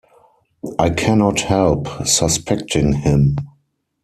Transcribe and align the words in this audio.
I 0.79 0.89
cannot 0.89 1.41
help 1.41 1.87
suspecting 2.07 2.91
him. 2.91 3.35